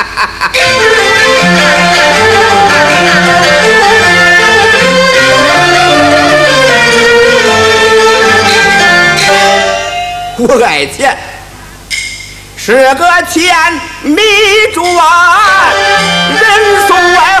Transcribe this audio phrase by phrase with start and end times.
[10.42, 11.14] 我爱钱，
[12.56, 13.54] 是个钱
[14.02, 14.22] 迷
[14.72, 15.70] 住啊，
[16.30, 16.40] 人
[16.88, 17.39] 送外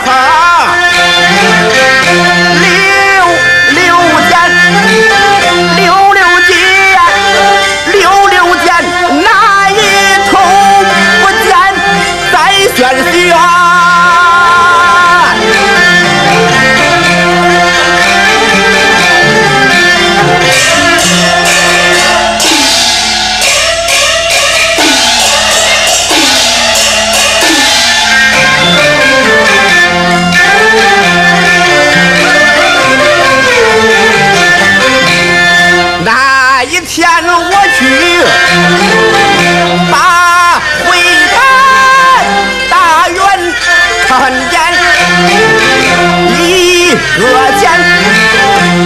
[46.90, 47.26] 一个
[47.60, 47.62] 钱，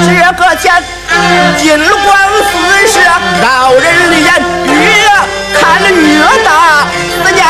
[0.04, 0.62] 这个钱
[1.56, 1.62] 金
[2.04, 2.12] 光
[2.50, 2.52] 四
[2.86, 2.94] 射，
[3.42, 3.84] 高人
[4.22, 4.28] 眼
[4.66, 4.72] 越
[5.58, 6.04] 看越
[6.44, 6.48] 大，
[7.08, 7.40] 思念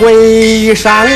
[0.00, 1.06] 会上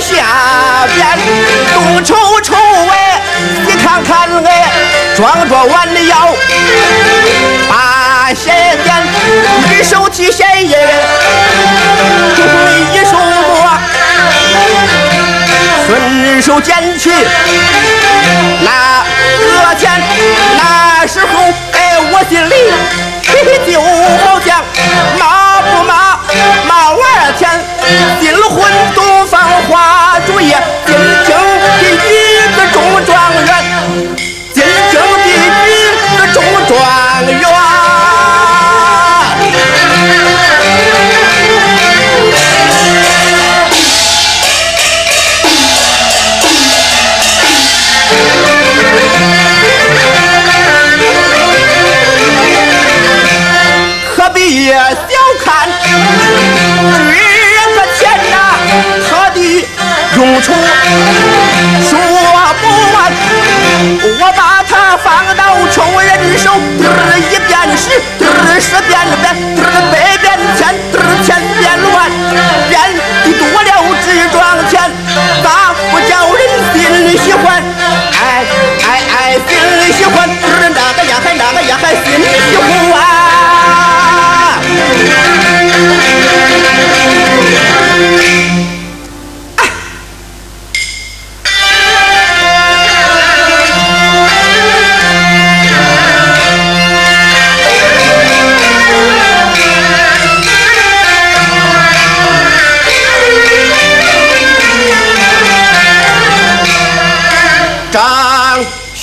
[0.00, 1.06] 下边，
[1.72, 2.54] 东瞅瞅
[2.90, 3.20] 哎，
[3.66, 4.68] 你看看哎，
[5.16, 6.34] 装着弯腰，
[7.68, 8.88] 把鞋点，
[9.70, 10.70] 一手提鞋印，
[12.92, 13.78] 一手摸，
[15.86, 17.10] 顺手捡起
[18.60, 19.04] 那
[19.68, 20.02] 个钱，
[20.58, 21.26] 那时候
[21.72, 22.54] 哎，我心里
[23.26, 23.80] 嘿嘿就
[24.26, 24.62] 好像
[25.18, 26.18] 骂不骂
[26.66, 27.00] 骂完
[27.38, 27.42] 天，
[28.20, 29.04] 金婚东
[66.44, 67.88] 手，嘚儿一变十，
[68.20, 69.63] 嘚儿十变百，嘚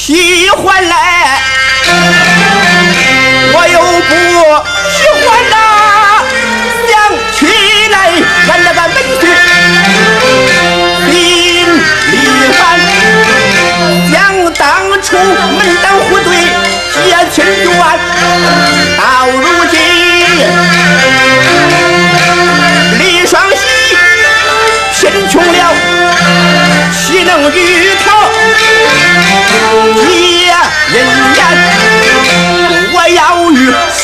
[0.04, 1.21] 喜欢来，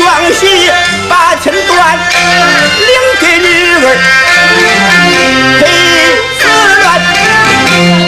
[0.08, 0.72] 双喜
[1.10, 2.00] 把亲断，
[2.80, 2.90] 领
[3.20, 3.46] 给女
[3.76, 3.86] 儿
[5.60, 5.68] 给
[6.40, 6.42] 子
[6.80, 6.88] 乱，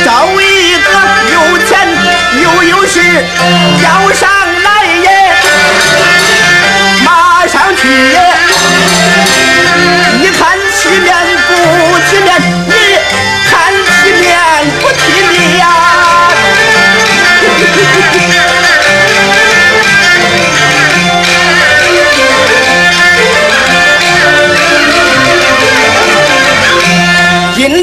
[0.06, 0.08] 找
[0.40, 0.44] 一
[0.80, 0.88] 个
[1.34, 1.36] 有
[1.68, 1.70] 钱
[2.42, 2.96] 又有势，
[3.84, 4.30] 叫上
[4.64, 4.68] 来
[5.04, 5.08] 耶，
[7.04, 8.16] 马上去耶！
[10.22, 11.14] 你看体面
[11.50, 11.52] 不
[12.10, 12.28] 体面？
[12.66, 12.72] 你
[13.52, 13.92] 看体
[14.22, 14.24] 面
[14.80, 14.98] 不体
[15.34, 15.68] 面？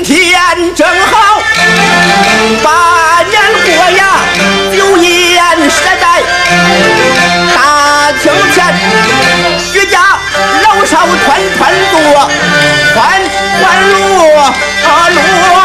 [0.06, 1.43] 天正好，
[2.62, 4.20] 把年过呀，
[4.73, 6.23] 有一年是在
[7.53, 8.73] 大晴天，
[9.75, 10.17] 余家
[10.62, 12.31] 老少团团坐，
[12.94, 13.20] 欢
[13.61, 13.97] 欢路
[14.37, 14.38] 啊
[15.08, 15.56] 路。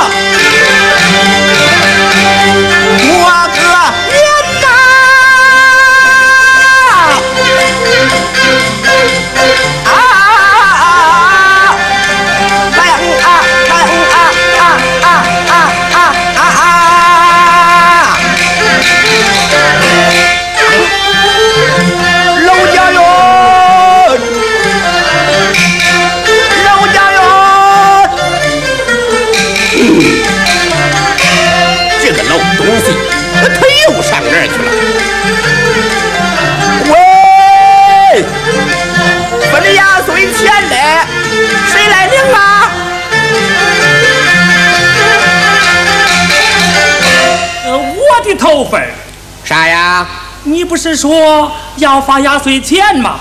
[50.81, 53.19] 是说要发压岁钱吗？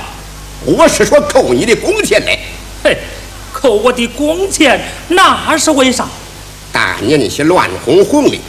[0.65, 2.39] 我是说扣你的工钱嘞。
[2.83, 2.97] 嘿，
[3.53, 6.07] 扣我的工钱那是为啥？
[6.73, 8.41] 大年些乱哄哄的，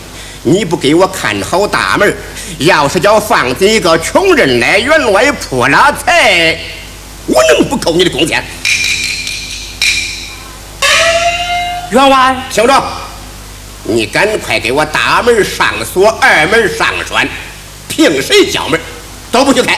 [0.43, 2.15] 你不给我看好大门
[2.59, 6.57] 要是叫放进一个穷人来员外破了财，
[7.25, 8.41] 我能不扣你的工钱？
[11.91, 12.83] 员外，听着，
[13.83, 17.27] 你赶快给我大门上锁，二门上栓，
[17.89, 18.79] 凭谁叫门
[19.31, 19.77] 都不许开。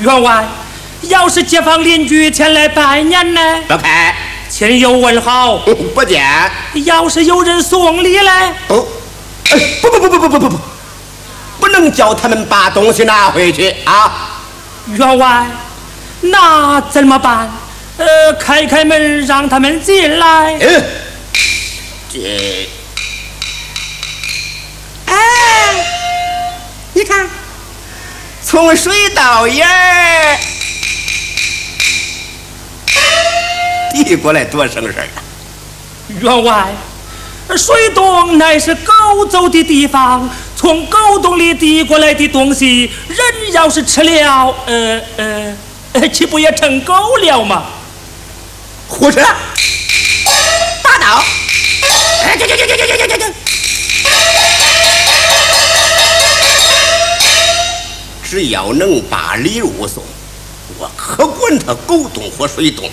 [0.00, 0.44] 员外，
[1.02, 3.40] 要是街坊邻居前来拜年呢？
[3.68, 4.14] 不开。
[4.48, 5.56] 亲友问好，
[5.94, 6.22] 不见。
[6.84, 8.30] 要是有人送礼嘞？
[8.68, 8.88] 不，
[9.50, 10.60] 哎，不不不不不不不不，
[11.60, 14.30] 不能叫他们把东西拿回去啊！
[14.86, 15.46] 员外，
[16.20, 17.50] 那怎么办？
[17.96, 20.56] 呃，开开门让他们进来。
[20.60, 20.84] 嗯，
[22.12, 22.68] 这，
[25.06, 25.14] 哎，
[26.92, 27.28] 你看，
[28.54, 30.38] 从水倒眼儿。
[33.92, 35.18] 递过来多省事儿啊！
[36.20, 36.68] 员外，
[37.56, 43.18] 水洞乃是狗走的地方，从狗洞里递过来的东西，人
[43.52, 45.02] 要是吃了，呃
[45.94, 47.64] 呃，岂不也成狗了吗？
[48.86, 49.20] 胡扯！
[50.80, 51.24] 打倒！
[52.22, 53.26] 哎，这这这这这这这这！
[58.34, 60.02] 只要能把礼物送，
[60.76, 62.90] 我可管他狗洞和水洞。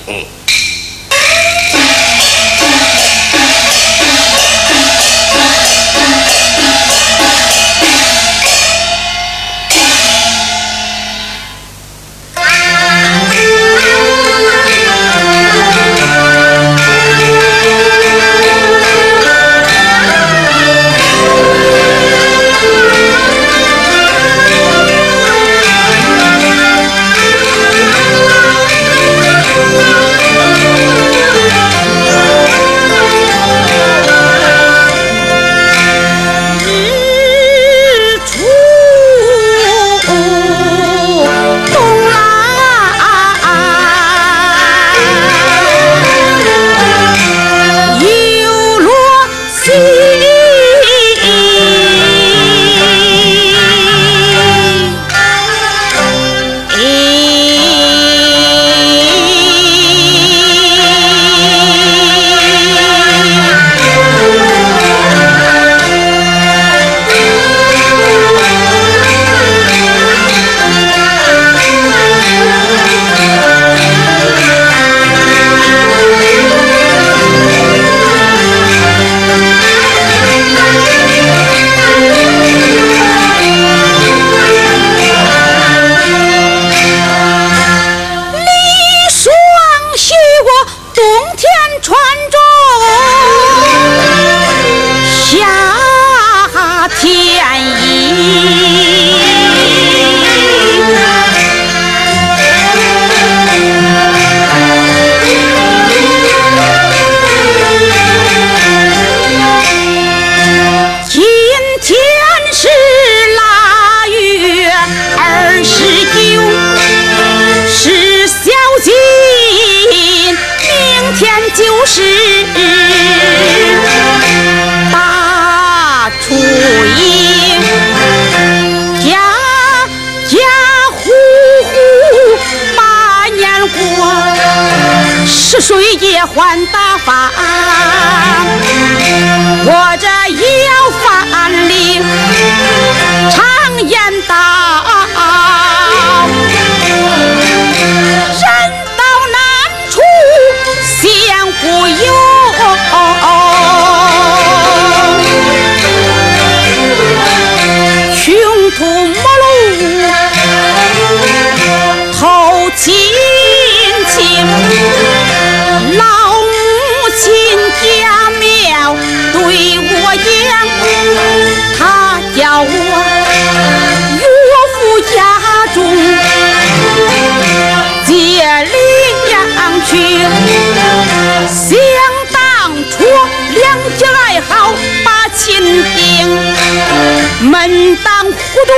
[187.41, 188.31] 门当户
[188.67, 188.73] 对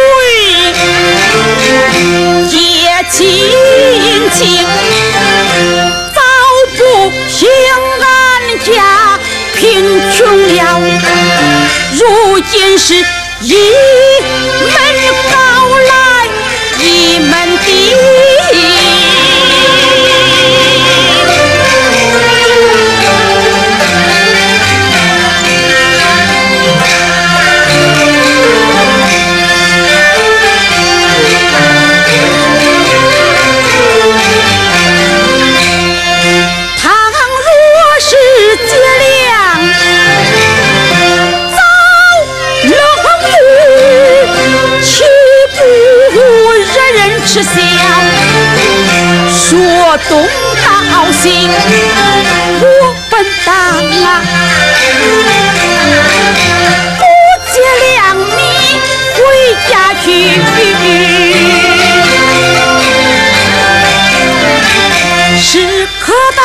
[2.47, 2.57] 结
[3.11, 3.21] 亲
[4.31, 4.65] 情，
[6.15, 6.21] 早
[6.77, 7.49] 不平
[7.99, 8.03] 安
[8.63, 8.71] 家
[9.53, 9.61] 贫
[10.13, 10.17] 穷
[10.55, 10.61] 了，
[11.91, 12.95] 如今是
[13.41, 13.53] 一
[50.09, 50.27] 东
[50.91, 51.49] 道西，
[52.61, 52.65] 我
[53.09, 53.53] 本当
[54.03, 54.21] 啊，
[56.97, 57.01] 不
[57.51, 57.53] 借
[57.91, 58.31] 粮米
[59.15, 59.19] 回
[59.69, 59.71] 家
[60.03, 60.07] 去。
[65.41, 65.51] 是
[65.99, 66.41] 可担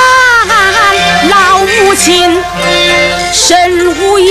[1.31, 2.43] 老母亲
[3.33, 4.29] 身无依，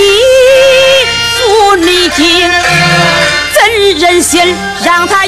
[1.36, 2.50] 父离经，
[3.52, 3.58] 怎
[3.98, 5.24] 忍心让他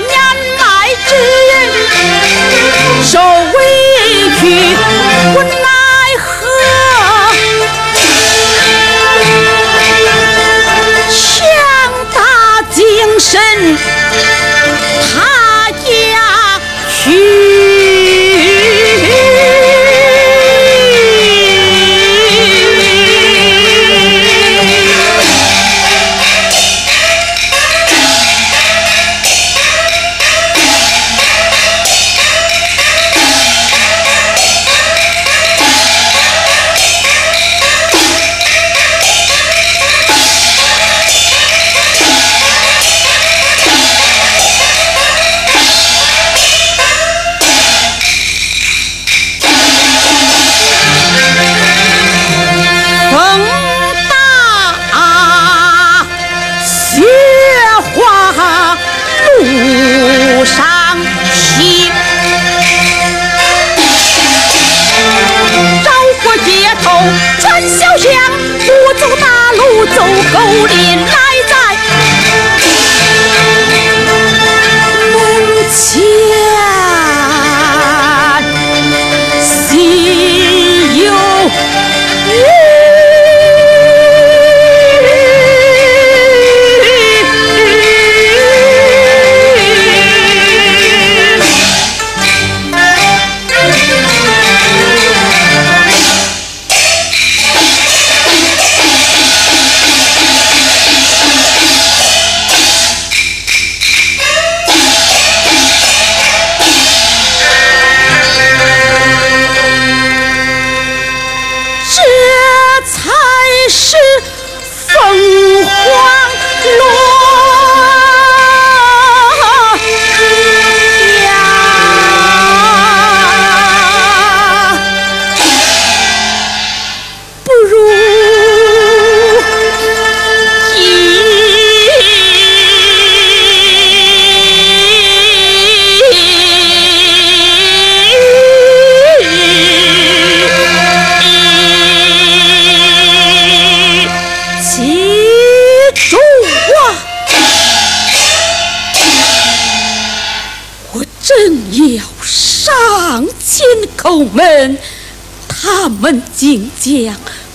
[155.82, 156.92] 他们竟将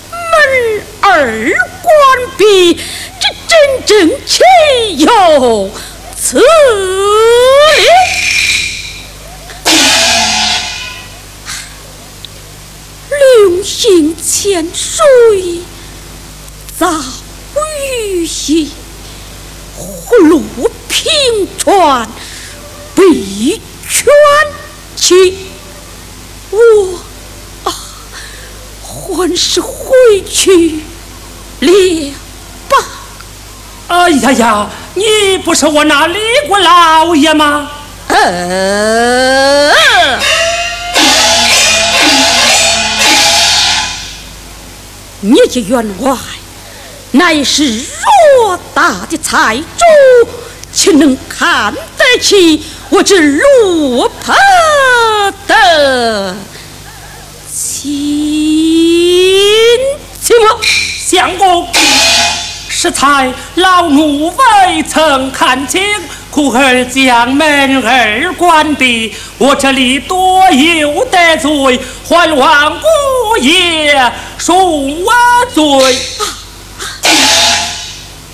[0.10, 1.54] 门儿
[1.84, 1.94] 关
[2.36, 2.82] 闭，这
[3.48, 4.42] 真正岂
[4.98, 5.70] 有
[6.20, 6.44] 此理！
[13.12, 15.62] 流行浅水
[16.80, 16.92] 早
[18.10, 18.72] 雨稀，
[19.78, 20.42] 葫芦
[20.90, 22.10] 平川
[22.96, 24.04] 必全
[24.96, 25.38] 起。
[26.50, 26.95] 我，
[29.36, 30.80] 还是回去
[31.60, 32.14] 了
[32.70, 32.78] 吧。
[33.90, 37.70] 哎呀呀，你不是我那李国老爷吗？
[38.08, 39.74] 呃，
[45.20, 46.16] 你这员外
[47.12, 49.84] 乃是偌大的财主，
[50.72, 54.34] 岂能看得起我这落魄
[55.46, 56.34] 的？
[59.76, 59.84] 亲
[60.22, 61.68] 戚相公，
[62.70, 65.82] 适才老奴未曾看清，
[66.32, 75.12] 苦儿将门儿关闭，我这里多有得罪，还望姑爷恕我
[75.54, 75.64] 罪。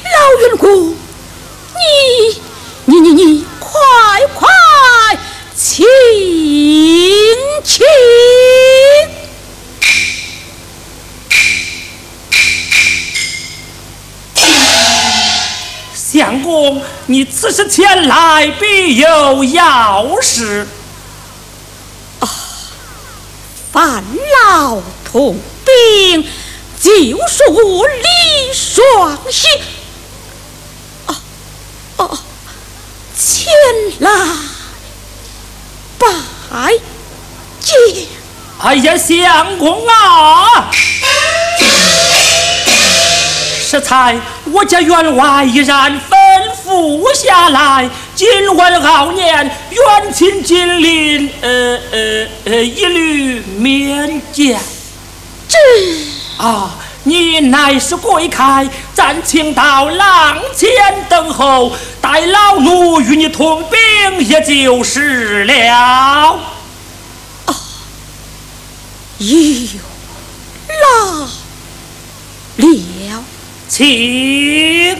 [0.04, 0.91] 老云姑，
[17.12, 20.66] 你此时前来必有要事。
[22.22, 22.30] 啊，
[23.74, 24.02] 烦
[24.48, 26.24] 老同病，
[26.82, 26.92] 就
[27.28, 29.46] 是我李双喜。
[31.08, 31.16] 哦
[31.98, 32.18] 哦，
[33.20, 33.52] 前
[34.00, 34.10] 来
[36.00, 36.08] 拜
[37.60, 37.78] 见。
[38.60, 40.72] 哎呀，相公啊！
[43.70, 46.21] 适才，我家员外已然吩
[46.66, 54.60] 咐下来，今晚熬年，远亲近邻，呃呃呃，一律免见。
[55.48, 55.58] 这
[56.38, 60.70] 啊，你乃是贵 khách，暂请到廊前
[61.10, 65.54] 等候，待老奴与你同兵，也就是了。
[65.74, 67.56] 啊，
[69.18, 69.80] 有
[70.84, 71.28] 老
[72.58, 73.24] 了。
[73.68, 75.00] 请。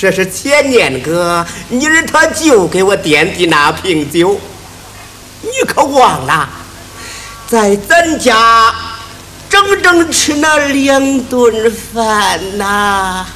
[0.00, 4.40] 这是前年个你儿他舅给我点的那瓶酒，
[5.42, 6.48] 你可忘了？
[7.46, 8.74] 在咱家
[9.50, 13.26] 整整吃那两顿饭呐，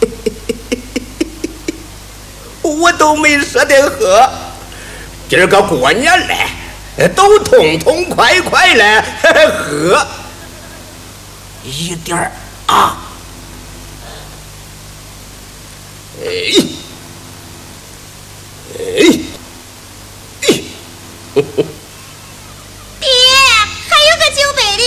[2.60, 4.28] 我都没舍得喝。
[5.30, 10.06] 今儿个过年嘞，都痛痛快快嘞喝
[11.64, 12.30] 一点儿
[12.66, 12.98] 啊。
[16.22, 16.26] 哎，
[18.78, 18.80] 哎，
[23.00, 23.08] 爹，
[23.88, 24.82] 还有个酒杯的。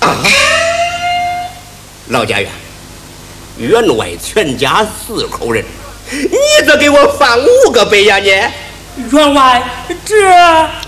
[0.00, 0.06] 啊，
[2.08, 2.50] 老家园，
[3.58, 5.64] 员外全家四口人，
[6.10, 6.36] 你
[6.66, 8.28] 这给我放五个杯呀你？
[8.28, 9.62] 员外，
[10.04, 10.28] 这……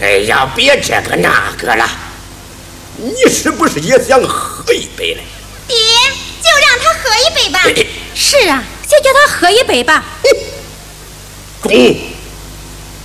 [0.01, 1.88] 哎呀，别这个那个了，
[2.96, 5.22] 你是不是也想喝一杯嘞？
[5.68, 5.77] 爹，
[6.42, 7.61] 就让他喝一杯吧。
[8.16, 8.64] 是啊。
[8.88, 10.03] 先叫他喝一杯吧。
[11.62, 11.70] 中，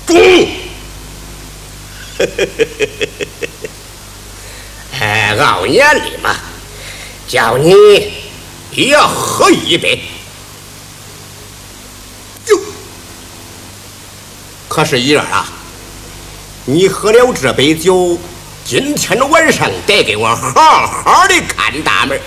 [0.07, 0.15] 中。
[4.97, 6.33] 哎，熬年里嘛，
[7.27, 7.73] 叫你
[8.71, 10.01] 也要喝一杯。
[12.47, 12.57] 哟，
[14.69, 15.45] 可是姨儿啊，
[16.65, 18.17] 你喝了这杯酒，
[18.63, 22.17] 今天晚上得给我好好的看大门。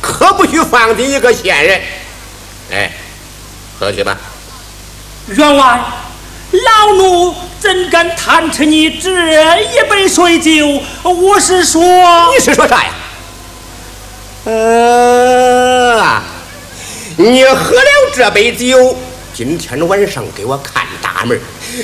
[0.00, 1.80] 可不许放进一个闲人。
[2.72, 2.90] 哎，
[3.78, 4.16] 喝去吧。
[5.26, 5.78] 员外，
[6.52, 9.10] 老奴怎敢贪吃你这
[9.60, 10.82] 一杯水酒？
[11.02, 11.82] 我是说，
[12.32, 12.90] 你是说啥呀？
[14.44, 16.22] 呃，
[17.18, 18.96] 你喝了这杯酒，
[19.34, 21.38] 今天晚上给我看大门；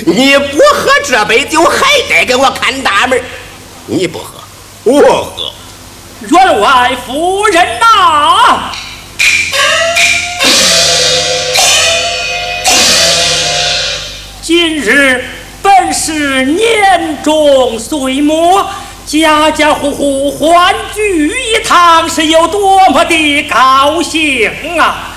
[0.07, 3.21] 你不喝这杯酒，还得给我看大门。
[3.85, 4.41] 你不喝，
[4.85, 5.53] 我喝。
[6.27, 8.71] 员外夫人呐！
[8.73, 8.78] 今
[16.11, 18.67] 是年终岁末，
[19.05, 25.15] 家家户户欢聚一堂，是有多么的高兴啊！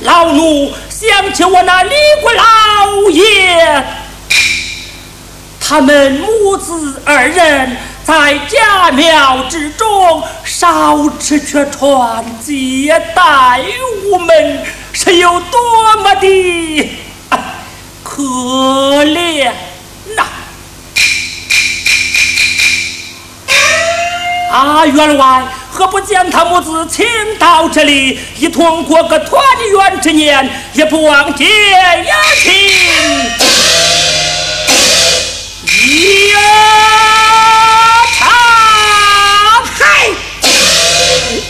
[0.00, 2.42] 老奴想起我那李国老
[3.10, 3.84] 爷，
[5.60, 7.76] 他们母子二人。
[8.04, 13.60] 在家庙之中，少吃却穿，接待
[14.10, 16.90] 我们，是有多么的
[18.02, 18.24] 可
[19.04, 19.52] 怜
[24.52, 27.06] 啊，员外，何不将他母子请
[27.38, 32.52] 到这里，一同过个团圆之年，也不忘结呀亲。
[36.28, 36.38] 呀！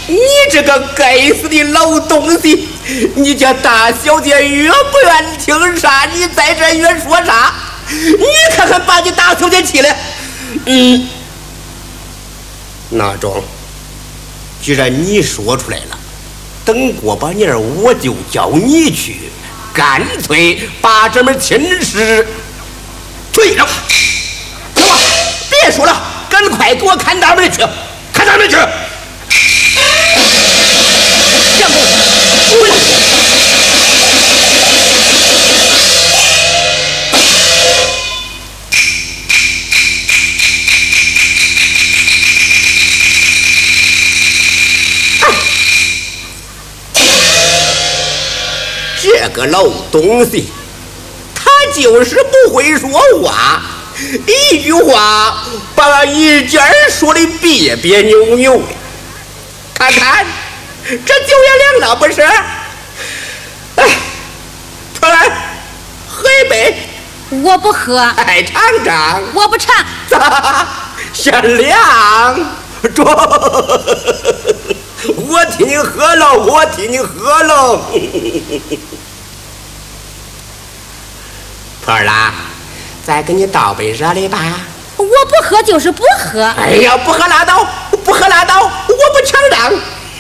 [0.08, 0.18] 你
[0.50, 2.68] 这个该死的老东西！
[3.14, 7.52] 你家大小姐越不愿听啥，你在这越说啥？
[7.88, 9.96] 你看看把你大小姐气的！
[10.66, 11.08] 嗯，
[12.94, 13.42] 那中，
[14.62, 15.98] 既然你说出来了，
[16.62, 19.30] 等过把年我就叫你去，
[19.72, 22.28] 干脆把这门亲事
[23.32, 23.66] 退了。
[24.74, 24.98] 走吧，
[25.48, 27.62] 别说了，赶快给我看大门去，
[28.12, 28.56] 看大门去。
[31.58, 31.64] 这
[49.32, 50.52] 个老东西，
[51.34, 52.88] 他就是不会说
[53.22, 53.62] 话，
[54.26, 55.38] 一句话
[55.74, 58.64] 把一件说的别别扭扭的。
[59.74, 60.26] 看看，
[60.86, 62.22] 这酒也凉了，不是？
[63.76, 63.88] 哎，
[64.94, 65.30] 出来
[66.08, 66.76] 喝一杯。
[67.42, 67.98] 我不喝。
[67.98, 69.22] 哎，尝尝。
[69.34, 69.74] 我不尝。
[70.08, 70.66] 咋？
[71.12, 72.38] 嫌凉？
[72.94, 73.04] 中。
[75.16, 77.80] 我替你喝了，我替你喝了。
[81.84, 82.32] 婆儿啦，
[83.04, 84.38] 再给你倒杯热的吧。
[84.96, 86.44] 我不喝就是不喝。
[86.56, 87.66] 哎呀，不喝拉倒，
[88.04, 89.72] 不喝拉倒，我不抢账。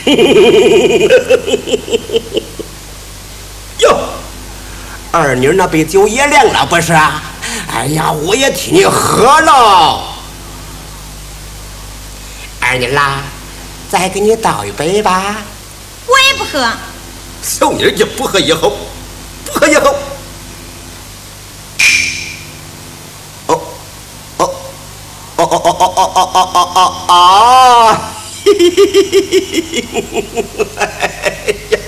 [3.78, 3.96] 哟，
[5.12, 6.92] 二妮那杯酒也凉了，不是？
[7.72, 10.02] 哎呀，我也替你喝了。
[12.60, 13.22] 二妮啦。
[13.88, 15.36] 再给你倒一杯吧，
[16.06, 16.66] 我也不喝。
[17.42, 18.72] 小妮儿，你不喝也好，
[19.44, 19.94] 不喝也好。
[25.82, 27.98] 哦哦哦哦哦哦哦
[28.44, 28.52] 嘿！
[28.54, 29.82] 嘿嘿嘿嘿
[30.14, 31.80] 嘿嘿！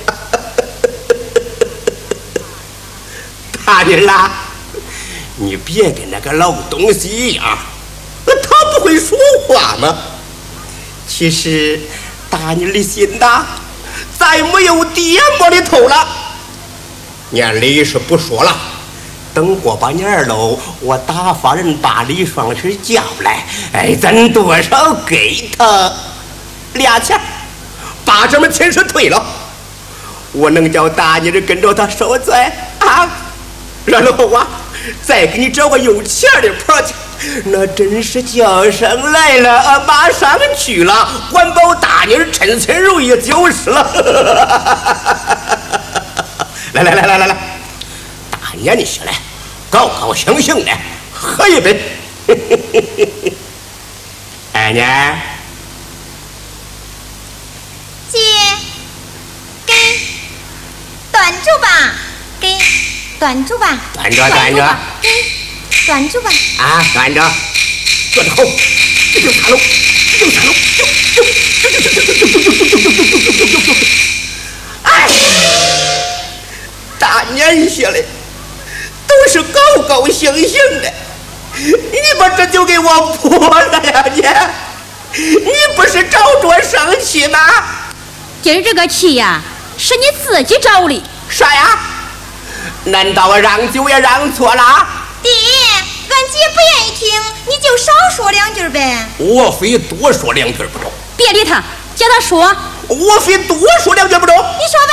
[3.65, 4.31] 大人啦，
[5.37, 7.57] 你别跟那个老东西一样，
[8.27, 8.33] 他
[8.73, 9.97] 不会说话吗？
[11.07, 11.81] 其实，
[12.29, 13.47] 打你的心呐，
[14.19, 16.09] 再没有爹摸的头了。
[17.31, 18.74] 年里是不说了。
[19.35, 25.93] 等过把年喽，我打发人把李双喜叫来，哎，咱多少给他
[26.75, 27.21] 俩钱，
[28.05, 29.21] 把这门亲事退了。
[30.31, 32.35] 我能叫大妮的跟着他受罪
[32.79, 33.09] 啊？
[33.85, 34.47] 然后啊，
[35.03, 36.95] 再给你找个有钱的婆去。
[37.45, 43.85] 那真是叫声来了，马上去了，管保大妮儿称心如意就是了。
[46.73, 47.37] 来来来来来来，
[48.63, 49.15] 咽下来，
[49.71, 50.73] 高高兴兴的
[51.13, 51.81] 喝一杯。
[54.53, 55.19] 二娘，
[58.11, 58.19] 接，
[61.11, 61.93] 端住吧，
[62.41, 62.57] 给，
[63.19, 64.77] 端住吧，端着，端着，
[65.87, 67.21] 端住吧，啊，端着，
[68.13, 68.45] 坐好，
[69.13, 69.59] 这就茶楼，
[70.13, 71.31] 这就茶楼，就就就
[71.71, 73.75] 就就就就就就就就就就就就就就就，
[74.85, 74.89] 哎，
[76.99, 78.03] 大年下来。
[79.07, 80.93] 都是高高兴兴的，
[81.57, 84.23] 你把这酒给我泼了呀你！
[85.17, 87.39] 你不是找着生气吗？
[88.43, 89.41] 今儿这个气呀，
[89.79, 91.03] 是你自己找的。
[91.29, 91.79] 啥呀？
[92.85, 94.87] 难道我让酒也让错了？
[95.23, 99.07] 爹，俺姐不愿意听，你就少说两句呗。
[99.19, 100.91] 我非多说两句不中。
[101.17, 101.63] 别理他，
[101.97, 102.55] 叫他说。
[102.89, 104.37] 我非多说两句不中。
[104.37, 104.93] 你说吧。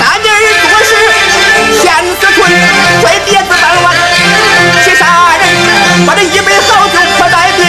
[0.00, 0.32] 大妮儿
[0.70, 0.90] 做事
[1.76, 1.82] 先
[2.18, 2.38] 思寸，
[3.00, 3.86] 拽碟子半碗，
[4.84, 5.02] 去杀
[5.40, 5.42] 人，
[6.06, 7.60] 把这一杯好酒泼在地，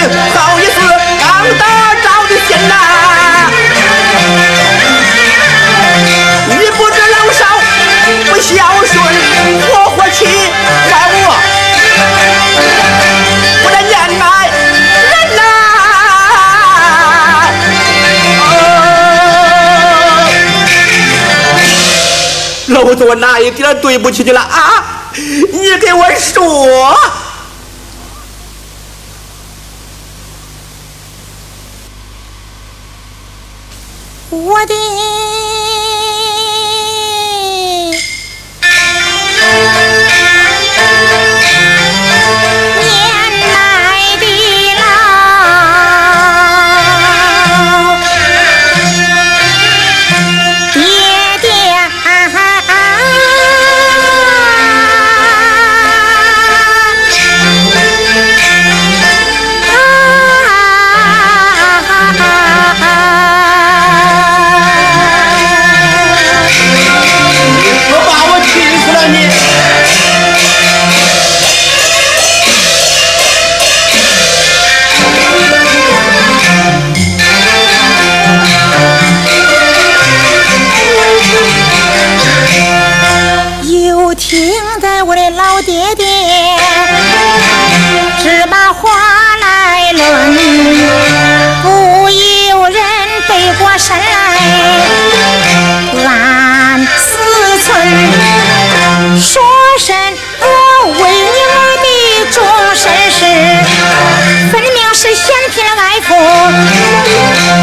[23.04, 25.12] 我哪一点对不起你了啊？
[25.14, 26.96] 你给我说。
[34.32, 34.74] 我的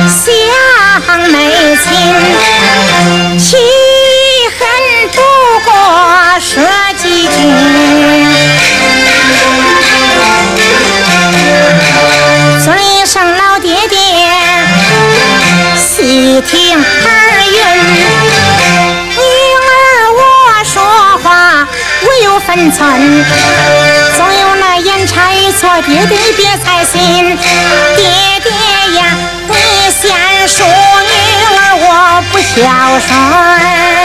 [0.08, 1.84] 想没亲，
[3.38, 3.56] 气
[4.56, 4.60] 恨
[5.12, 5.18] 不
[5.64, 5.70] 过
[6.40, 6.62] 说
[6.96, 7.34] 几句。
[12.64, 12.66] 尊
[13.04, 13.98] 上老爹爹，
[15.76, 16.84] 细听耳
[17.50, 17.56] 语。
[19.10, 19.20] 女
[19.62, 19.70] 儿
[20.12, 20.20] 我
[20.64, 20.74] 说
[21.22, 21.26] 话
[22.02, 23.24] 我有分寸，
[24.16, 27.36] 总有那言差错，爹爹别猜心。
[27.96, 28.35] 爹
[32.58, 33.95] 我不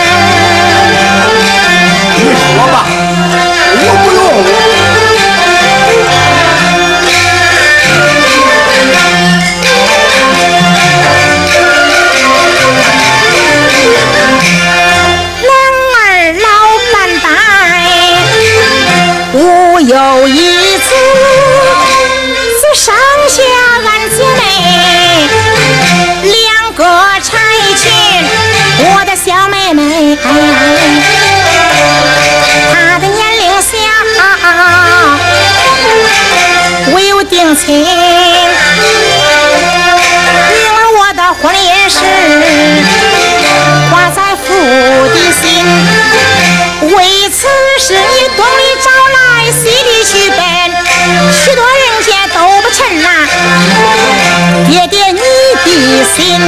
[55.91, 56.39] 的心，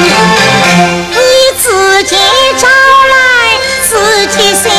[1.11, 1.17] 你
[1.57, 2.15] 自己
[2.57, 3.15] 找来
[3.83, 4.71] 自己信，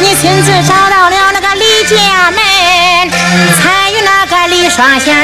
[0.00, 2.38] 你亲自找到了那个李家门，
[3.56, 5.16] 才与那个李双喜儿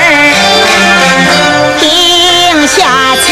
[1.80, 3.30] 定下亲。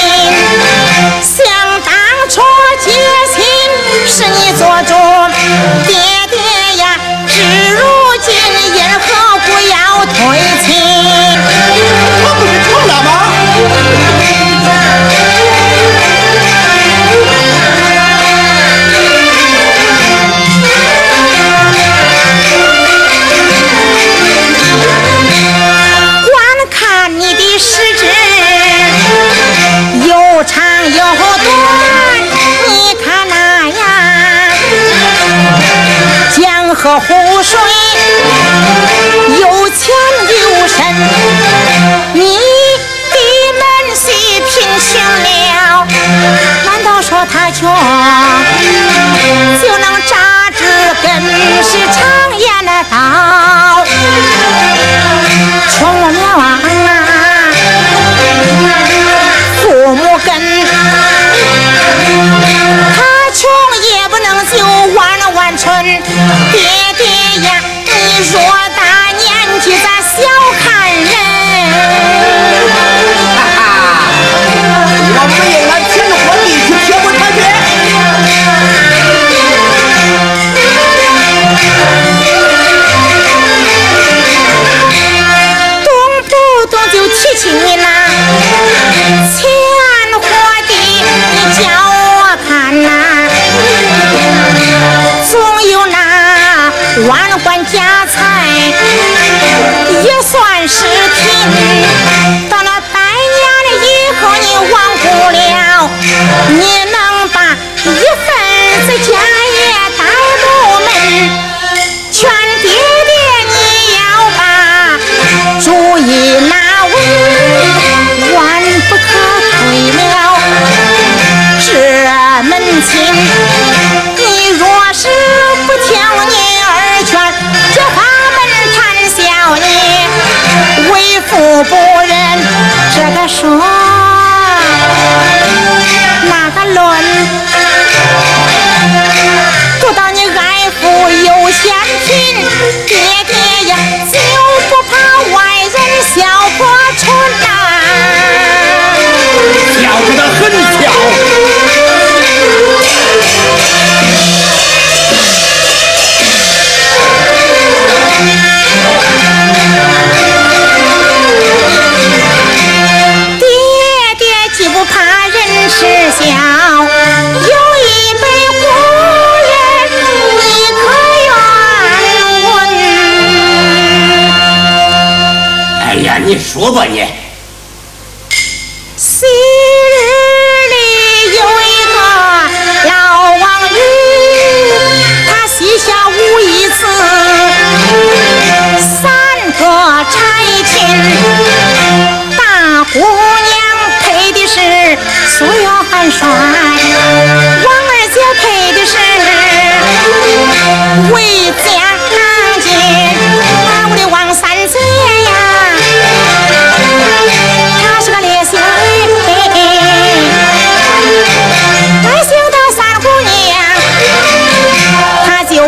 [176.69, 177.27] 你说吧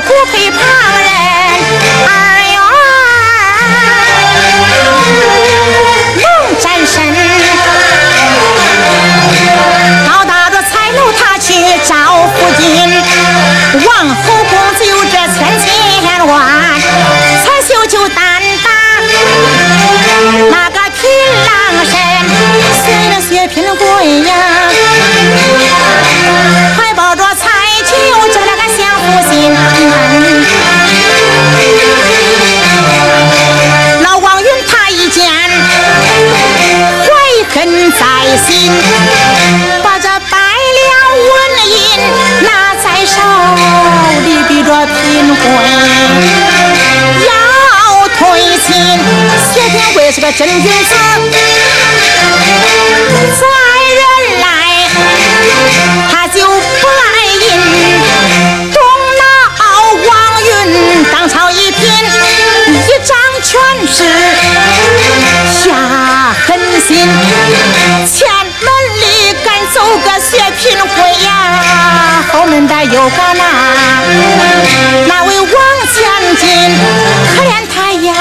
[0.03, 0.90] 不配旁
[38.47, 38.73] 心，
[39.83, 40.37] 把这百
[40.77, 40.89] 两
[41.29, 41.31] 纹
[41.69, 41.75] 银
[42.43, 42.49] 拿
[42.83, 43.17] 在手
[44.25, 45.43] 里，比着品贵。
[47.27, 47.31] 要
[48.19, 48.21] 推
[48.67, 48.69] 亲，
[49.53, 50.95] 薛平贵是个真君子，
[53.39, 53.43] 再
[53.99, 54.03] 人
[54.41, 54.45] 来
[56.11, 57.49] 他就不爱银。
[58.73, 58.79] 东
[59.21, 59.23] 老
[60.09, 60.11] 王
[60.43, 60.49] 云
[61.13, 61.81] 当朝一品，
[62.69, 63.51] 一掌全
[63.87, 63.99] 是
[65.59, 65.59] 下
[66.47, 66.49] 狠
[66.87, 66.91] 心，
[72.33, 73.45] 后门的有个那
[75.07, 76.01] 那位王将
[76.37, 76.49] 军，
[77.35, 78.15] 可怜他呀。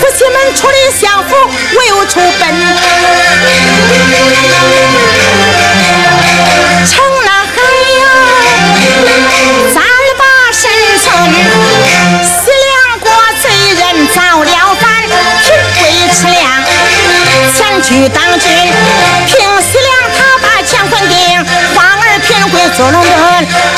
[0.00, 1.36] 夫妻们处理相逢，
[1.76, 2.42] 唯有出奔。
[6.86, 7.56] 成了海
[7.98, 8.02] 呀，
[9.74, 9.82] 咱
[10.16, 10.22] 把
[10.52, 10.62] 身
[11.02, 11.04] 存，
[12.24, 12.32] 西
[12.62, 13.10] 凉国
[13.42, 15.82] 贼人造了反，品贵
[16.14, 16.42] 吃粮，
[17.56, 18.48] 前去当军，
[19.26, 19.53] 平
[22.74, 23.16] 品贵做龙盾，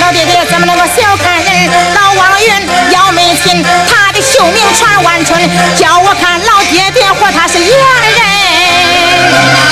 [0.00, 1.70] 老爹爹怎么能够小看人？
[1.94, 2.48] 老王云
[2.92, 5.38] 要没亲，他的秀名传万春，
[5.76, 8.20] 叫我看老爹爹和他是洋人。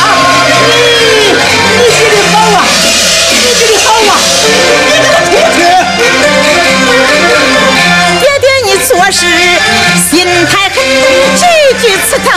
[0.01, 0.07] 啊。
[0.61, 1.33] 你
[1.81, 2.65] 你写的好啊，
[3.43, 4.13] 你写的好啊，
[4.87, 5.59] 你这个出去。
[8.21, 9.21] 爹爹，你做事
[10.11, 10.13] 心
[10.47, 10.77] 太狠，
[11.37, 11.43] 句
[11.81, 12.29] 句刺疼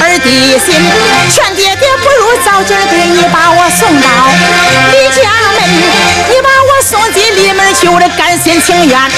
[0.00, 0.26] 儿的
[0.58, 0.66] 心。
[1.34, 1.55] 劝
[2.64, 4.08] 爹爹不如早点给你把我送到
[4.90, 5.60] 离家门，
[6.30, 9.10] 你把我送进里门去，我的甘心情愿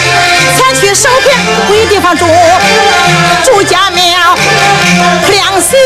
[0.57, 1.33] 前去守平，
[1.69, 2.27] 归地方住，
[3.45, 4.03] 住家庙，
[5.29, 5.79] 良心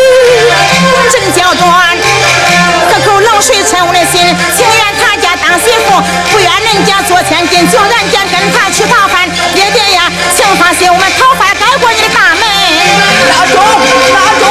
[1.13, 1.97] 真较短，
[2.91, 6.01] 喝口冷水沉我的心，情愿他家当媳妇，
[6.33, 9.29] 不愿人家做千金，就人家跟他去讨饭。
[9.55, 12.43] 爹爹呀，请放心，我们讨饭改过你的大门。
[13.29, 13.57] 打住，
[14.15, 14.45] 打住！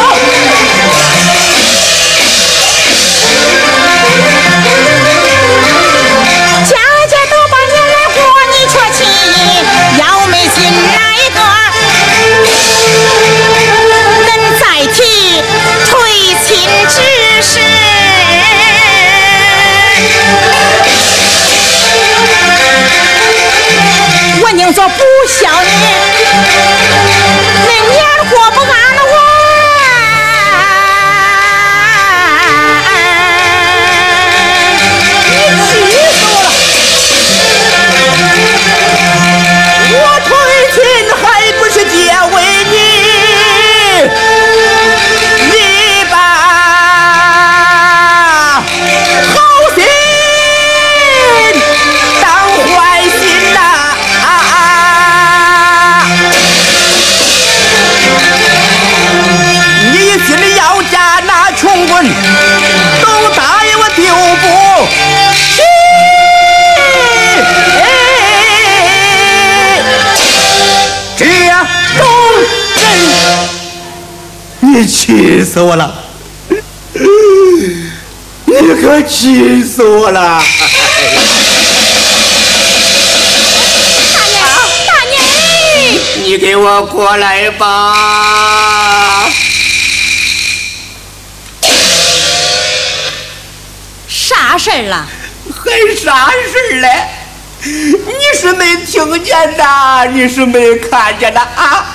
[24.72, 25.68] 我宁做不孝女，
[27.66, 28.00] 那年
[28.30, 29.02] 过不安了。
[74.86, 75.94] 气死我了！
[78.46, 80.44] 你可气死我了！
[84.14, 84.42] 大娘，
[84.88, 85.14] 大娘，
[86.26, 89.30] 你给我过来吧！
[94.08, 95.08] 啥事儿了？
[95.56, 96.88] 还啥事儿嘞？
[97.64, 100.06] 你是没听见呐？
[100.12, 101.42] 你是没看见呐？
[101.56, 101.86] 啊！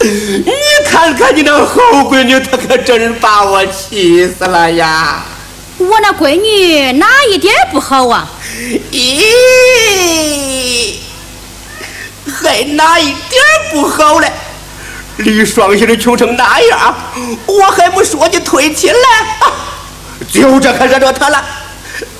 [0.00, 0.44] 你
[0.94, 1.76] 看看你那好
[2.08, 5.24] 闺女，她可真把我气死了呀！
[5.78, 8.28] 我那闺女哪一点不好啊？
[8.92, 9.24] 咦，
[12.24, 13.42] 还哪一点
[13.72, 14.30] 不好嘞？
[15.16, 16.94] 李双喜的穷成那样，
[17.46, 18.98] 我还没说你退亲嘞，
[19.40, 19.50] 啊，
[20.30, 21.44] 就这可惹着他了。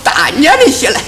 [0.05, 1.01] 大年的些嘞，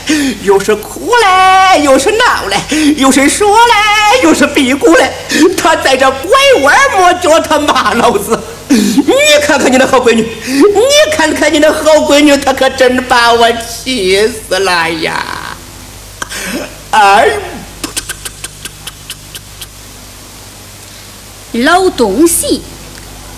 [0.43, 2.57] 又是哭嘞，又是闹嘞，
[2.97, 5.13] 又是说嘞，又是嘀咕嘞。
[5.57, 6.31] 他在这拐
[6.63, 8.41] 弯抹角，他骂老子。
[8.69, 9.15] 你
[9.47, 15.57] 看看你那好闺女，你看看你那好闺女，她可真把我气死了呀！
[16.91, 17.29] 哎，
[21.53, 22.63] 老东西，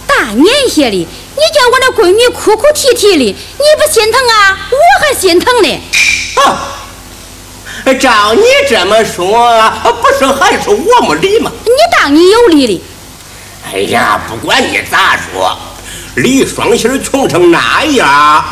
[0.07, 1.07] 大年些的，
[1.39, 4.59] 你叫我那闺女哭哭啼啼的，你不心疼啊？
[4.73, 4.77] 我
[5.07, 5.81] 还心疼呢。
[6.35, 9.49] 啊，照你这么说，
[10.03, 11.53] 不是还是我没理吗？
[11.65, 12.83] 你当你有理的？
[13.73, 15.57] 哎呀，不管你咋说，
[16.17, 18.45] 李双喜穷成那样，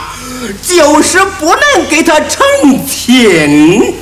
[0.63, 3.97] 就是不能给他成亲。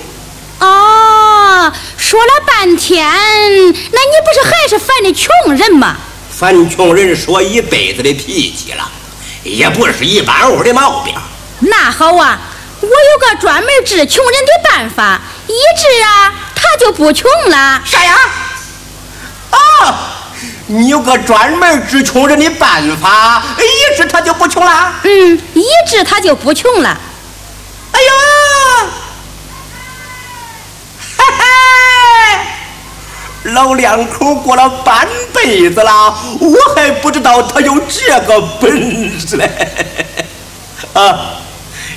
[0.60, 5.96] 哦，说了半天，那你不是还是烦的穷人吗？
[6.44, 8.86] 烦穷人说一辈子的脾气了，
[9.44, 11.14] 也不是一般物的毛病。
[11.60, 12.38] 那好啊，
[12.82, 17.80] 我有个专门治穷人的办法，一治啊，他就不穷了。
[17.86, 18.14] 啥呀？
[19.52, 19.94] 哦，
[20.66, 24.92] 你有个专门治穷人的办法，一治他就不穷了。
[25.02, 26.94] 嗯，一治他就不穷了。
[27.92, 28.12] 哎呀！
[31.16, 31.44] 嘿嘿，
[33.44, 39.50] 老两口过了半辈子了，我还不知道他有这个本事嘞。
[40.94, 41.36] 啊，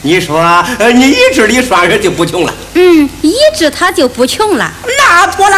[0.01, 0.39] 你说，
[0.79, 2.53] 呃你一治李双人就不穷了？
[2.73, 4.71] 嗯，一治他就不穷了。
[4.97, 5.55] 那妥了，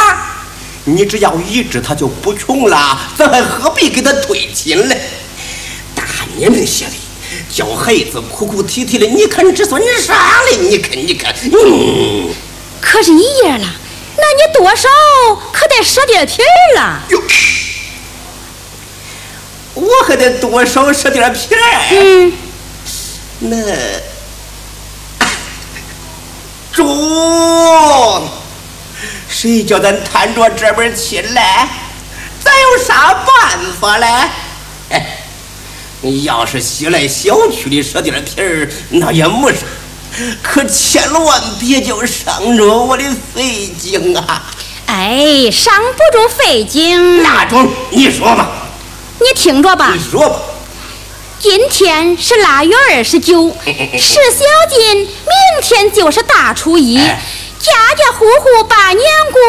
[0.84, 5.02] 你只要一治他就不穷了，咱还何必给他退亲嘞？
[5.96, 6.04] 大
[6.36, 6.92] 年龄些的，
[7.52, 10.14] 叫孩子哭哭啼啼的，你看这算啥
[10.52, 10.58] 嘞？
[10.58, 12.30] 你看，你看，嗯。
[12.82, 13.68] 可是一夜了，
[14.18, 14.90] 那你多少
[15.52, 17.02] 可得舍点皮儿了。
[17.10, 17.22] 哟，
[19.76, 21.60] 我还得多少舍点皮儿。
[21.92, 22.34] 嗯，
[23.40, 23.58] 那
[26.74, 28.30] 中，
[29.28, 31.68] 谁叫咱摊着这门亲来？
[32.44, 34.08] 咱有啥办法嘞？
[34.92, 35.18] 哎，
[36.02, 39.60] 你要是洗来小区里舍点皮儿，那也没啥。
[40.42, 43.04] 可千万别叫伤着我的
[43.34, 44.44] 肺经啊！
[44.88, 47.22] 哎，伤不住肺经。
[47.24, 48.50] 那中，你说吧，
[49.20, 50.40] 你听着吧你，说吧。
[51.40, 55.08] 今天是腊月二十九， 是小金，明
[55.62, 57.22] 天就是大初一，哎
[57.60, 59.40] 家家户户把年过，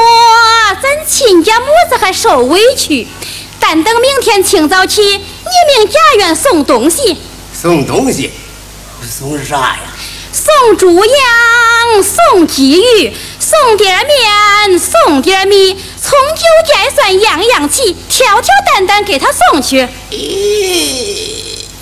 [0.82, 3.06] 咱亲家母子还受委屈。
[3.60, 7.16] 但等明天清早起，你命家园送东西，
[7.54, 8.32] 送东西，
[9.08, 9.78] 送啥呀？
[10.32, 19.88] 送猪羊，送鲫鱼，送点面，送点米，葱酒芥蒜样样齐，挑挑担担给他送去。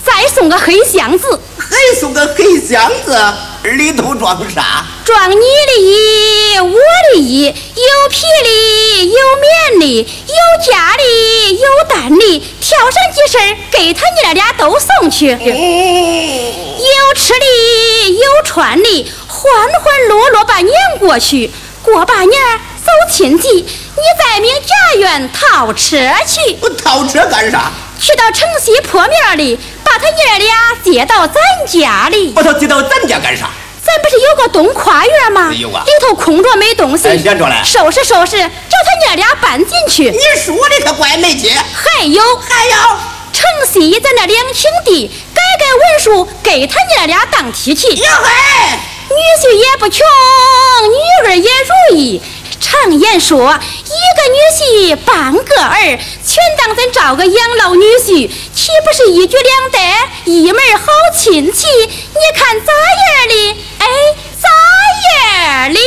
[0.05, 1.41] 再送个黑箱子，
[1.71, 3.17] 还送个黑箱子，
[3.63, 4.85] 里头装啥？
[5.05, 6.79] 装你的衣，我
[7.13, 15.31] 的衣，有皮的，有棉的，有夹的，有蛋的，挑上几身儿给他娘俩都送去。
[15.33, 19.53] 嗯，有吃的，有穿的，欢
[19.83, 21.51] 欢乐乐把年过去。
[21.81, 22.33] 过把年
[22.85, 25.97] 走亲戚，你再命家园套车
[26.27, 27.73] 去，我套车干啥？
[27.99, 31.35] 去到城西破面里，把他爷俩接到咱
[31.67, 32.31] 家里。
[32.33, 33.51] 把他接到咱家干啥？
[33.85, 35.51] 咱不是有个东跨院吗？
[35.53, 37.09] 有啊里头空着没东西。
[37.09, 40.11] 哎闲着嘞收拾收拾，叫他娘俩搬进去。
[40.11, 41.51] 你说的可怪没劲。
[41.73, 42.77] 还有还有，
[43.33, 47.97] 城西咱那两顷地，改改文书，给他娘俩当提亲。
[47.97, 48.79] 哟嘿，
[49.09, 50.07] 女婿也不穷，
[50.85, 52.21] 女儿也如意。
[52.61, 54.39] 常言说，一个女
[54.93, 59.79] 婿半个儿，全当咱找个养老女婿，岂不是一举两得，
[60.25, 60.87] 一门好
[61.17, 61.67] 亲戚？
[61.77, 63.57] 你看咋样儿的？
[63.79, 63.87] 哎，
[64.41, 64.49] 咋
[65.05, 65.79] 样儿的？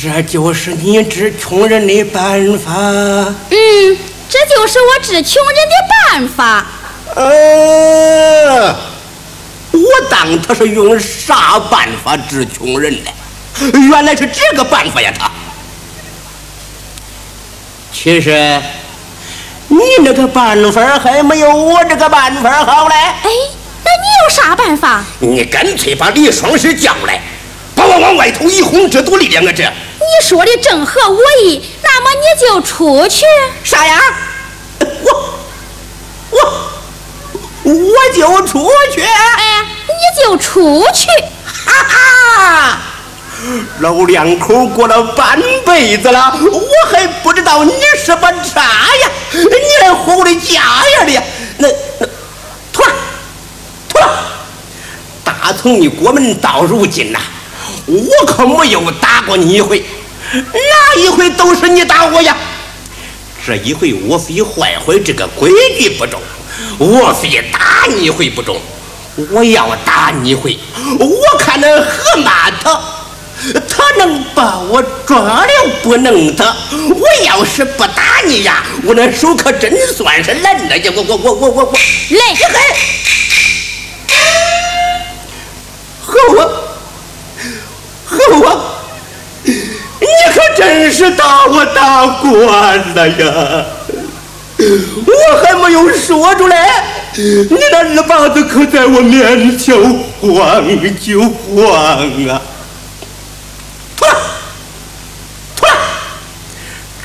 [0.00, 2.70] 这就是你治穷人的办法。
[3.50, 3.98] 嗯，
[4.38, 5.74] 这就是我治穷人的
[6.12, 6.64] 办法。
[7.16, 8.72] 呃，
[9.72, 13.10] 我当他是用啥办法治穷人呢？
[13.90, 15.12] 原来是这个办法呀！
[15.18, 15.28] 他，
[17.92, 18.62] 其实
[19.66, 22.94] 你那个办法还没有我这个办法好嘞。
[22.94, 25.02] 哎，那你有啥办法？
[25.18, 27.20] 你干脆把李双喜叫来，
[27.74, 29.52] 把我往外头一轰，这多力量啊！
[29.52, 33.26] 这你说的正合我意，那么你就出去。
[33.64, 33.98] 啥呀？
[36.30, 36.38] 我
[37.64, 39.02] 我我就出去。
[39.02, 41.06] 哎，你就出去。
[41.64, 42.78] 哈哈。
[43.78, 46.60] 老两口过了半辈子了，我
[46.90, 47.72] 还不知道你
[48.04, 49.10] 是把啥呀？
[49.32, 49.46] 你
[49.80, 51.22] 还活的家呀的呀？
[51.58, 51.68] 那
[52.00, 52.06] 那，
[52.72, 52.92] 妥了，
[53.88, 54.24] 妥了。
[55.22, 57.20] 打从你过门到如今呐，
[57.86, 59.84] 我可没有打过你一回，
[60.32, 62.36] 哪一回都是你打我呀。
[63.48, 66.20] 这一回我非坏坏这个规矩不中，
[66.76, 68.60] 我非打你一回不中。
[69.30, 70.58] 我要打你一回，
[70.98, 72.78] 我看那河马他。
[73.66, 75.50] 他能把我抓了
[75.82, 80.92] 不能他，我要是不打你呀，我那手可真算是烂了呀！
[80.94, 82.18] 我我我我我我，来，
[86.04, 86.36] 呵我，
[88.04, 88.67] 和我，你可真
[90.98, 93.66] 是打我打惯了呀！
[94.58, 96.82] 我还没有说出来，
[97.14, 99.76] 你那二把子可在我面前
[100.20, 102.42] 晃就晃啊！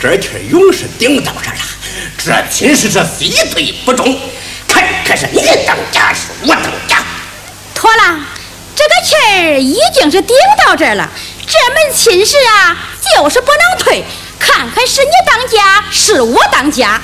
[0.01, 1.61] 这气勇是顶到这儿了，
[2.17, 4.19] 这亲事是非对不中，
[4.67, 6.97] 看可是你当家是我当家。
[7.75, 8.19] 妥了，
[8.75, 10.35] 这个气儿已经是顶
[10.65, 11.07] 到这儿了，
[11.45, 12.75] 这门亲事啊
[13.15, 14.03] 就是不能退。
[14.39, 17.01] 看看是你当家是我当家，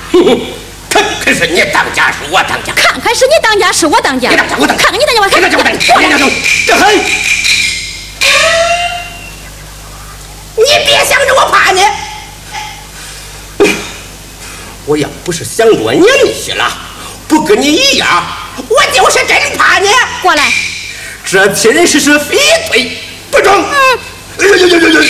[0.90, 5.86] 看看是你当家是我当家，看看是你当家是我当家，你当家我当，看看你当家我看看我当家，
[6.66, 6.92] 这还，
[10.56, 11.82] 你别想着我怕你。
[14.84, 16.70] 我要不是想多年气了，
[17.26, 18.22] 不跟你一样，
[18.68, 19.88] 我就是真怕你。
[20.20, 20.52] 过来，
[21.24, 22.36] 这亲事是非
[22.70, 22.98] 对
[23.30, 23.54] 不中。
[23.54, 23.98] 嗯。
[24.40, 25.00] 哎呦呦呦呦呦！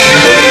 [0.00, 0.45] 妈妈妈！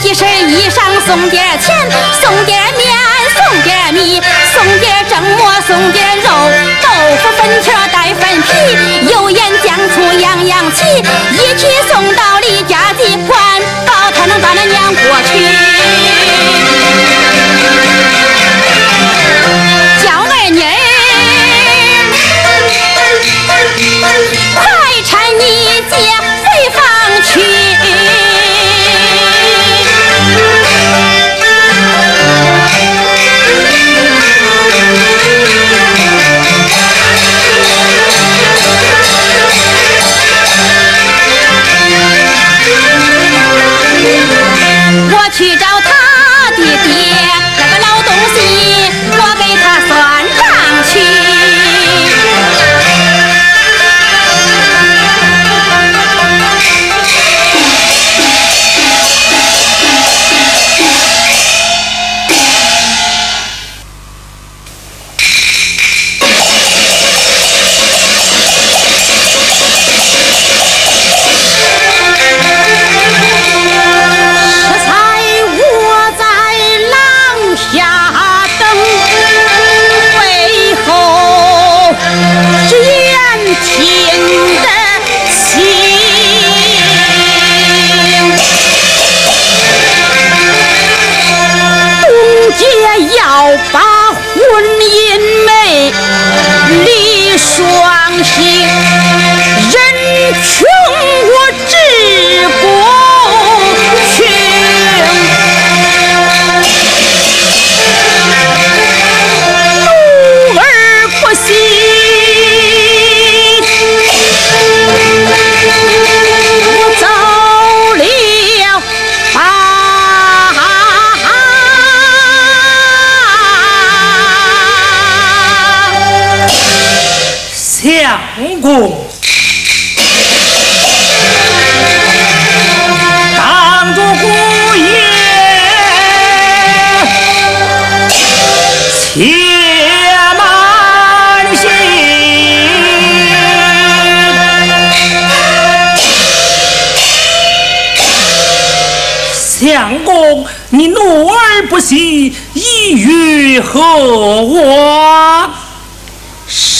[0.00, 1.76] 几身衣裳，送点钱，
[2.22, 2.96] 送点面，
[3.36, 4.20] 送点米，
[4.54, 6.30] 送点蒸馍，送点肉，
[6.82, 10.86] 豆腐粉条带粉皮，油盐酱醋样样齐，
[11.32, 13.38] 一起送到李家的官，
[13.86, 16.19] 保他能把那娘过去。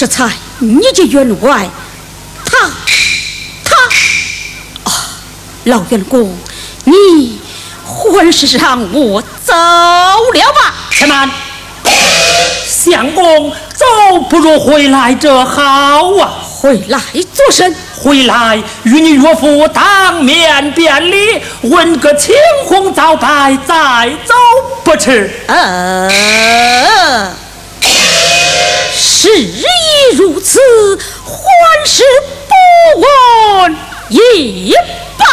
[0.01, 0.31] 石才，
[0.61, 1.69] 你这员外，
[2.47, 2.71] 他
[3.63, 3.77] 他
[4.85, 4.93] 啊，
[5.65, 6.35] 老员工，
[6.85, 7.39] 你
[7.85, 10.75] 还是让我走了吧。
[10.91, 11.31] 且慢，
[12.67, 16.33] 相公走不如回来这好啊！
[16.43, 16.99] 回来
[17.35, 17.77] 做甚？
[17.95, 22.35] 回来与你岳父当面辩理，问个青
[22.65, 24.35] 红皂白，再走
[24.83, 25.31] 不迟。
[25.47, 27.31] 呃，
[28.97, 29.80] 事已如
[30.53, 30.59] 此，
[31.25, 32.03] 还是
[32.49, 33.77] 不问
[34.09, 34.75] 也
[35.17, 35.25] 罢。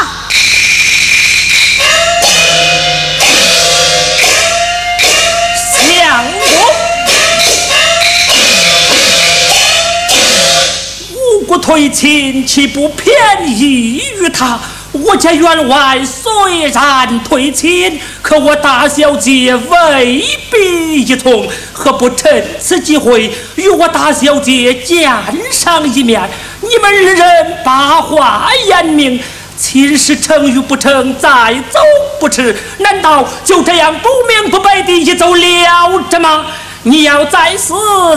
[11.47, 13.15] 不退亲，岂不便
[13.47, 14.59] 宜于他？
[14.94, 16.32] 我家员外虽
[16.70, 25.12] 然退亲，可我大小姐未必一从，何不趁此机会与我大小姐见
[25.52, 26.28] 上一面？
[26.62, 29.22] 你们二人把话言明，
[29.58, 31.80] 亲事成与不成，再走
[32.20, 32.56] 不迟。
[32.80, 36.46] 难道就这样不明不白的一走了之吗？
[36.84, 37.74] 你要再死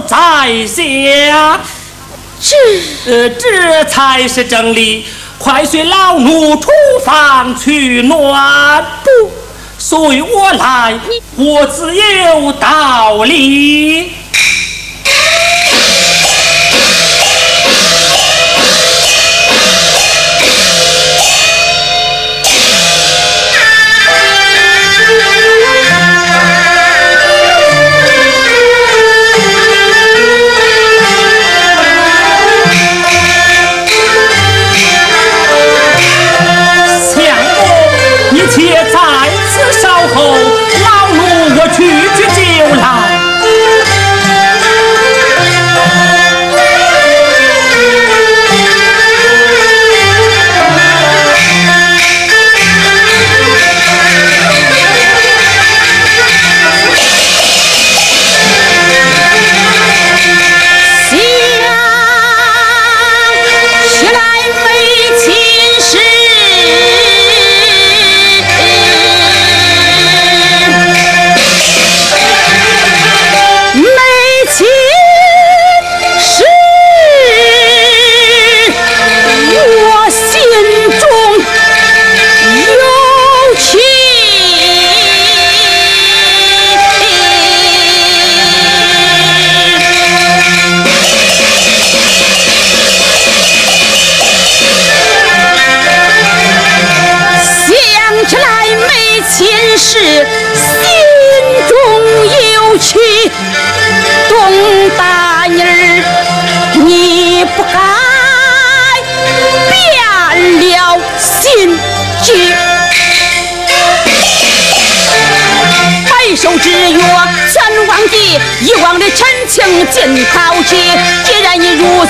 [0.07, 1.61] 再想。
[2.43, 2.57] 这
[3.05, 5.05] 呃，这才是正理。
[5.43, 6.69] 快随老奴出
[7.03, 9.33] 房取暖，不
[9.79, 11.01] 随我来，
[11.35, 14.13] 我自有道理。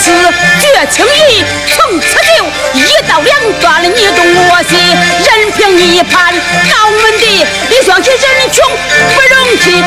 [0.00, 2.44] 然你如此绝情意，成此就
[2.80, 4.78] 一刀两断了，你懂我心。
[5.26, 6.32] 任凭一盘
[6.70, 8.66] 高门第，你说起人穷
[9.14, 9.84] 不容气。